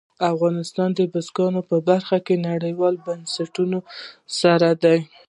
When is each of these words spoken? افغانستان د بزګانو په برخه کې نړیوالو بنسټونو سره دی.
افغانستان 0.33 0.89
د 0.95 0.99
بزګانو 1.13 1.61
په 1.69 1.77
برخه 1.89 2.17
کې 2.25 2.43
نړیوالو 2.49 3.03
بنسټونو 3.07 3.79
سره 4.39 4.69
دی. 4.83 4.99